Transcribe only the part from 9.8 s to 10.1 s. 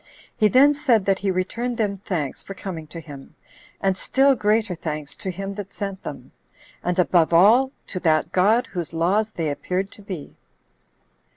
to